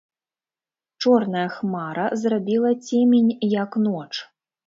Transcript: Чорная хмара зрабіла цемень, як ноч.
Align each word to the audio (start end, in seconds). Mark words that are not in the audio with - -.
Чорная 1.05 1.43
хмара 1.57 2.07
зрабіла 2.21 2.71
цемень, 2.87 3.31
як 3.61 3.71
ноч. 3.87 4.09